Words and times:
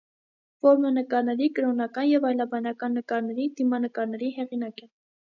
Որմնանկարների, 0.67 1.49
կրոնական 1.59 2.07
և 2.11 2.25
այլաբանական 2.29 2.95
նկարների, 2.99 3.45
դիմանկարների 3.61 4.31
հեղինակ 4.39 4.83
է։ 4.87 4.89